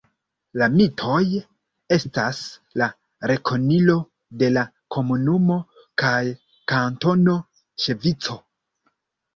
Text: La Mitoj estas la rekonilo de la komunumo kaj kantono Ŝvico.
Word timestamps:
La 0.59 0.67
Mitoj 0.75 1.19
estas 1.97 2.39
la 2.83 2.89
rekonilo 3.33 3.99
de 4.43 4.51
la 4.57 4.67
komunumo 4.97 5.61
kaj 6.05 6.19
kantono 6.75 7.41
Ŝvico. 7.87 8.43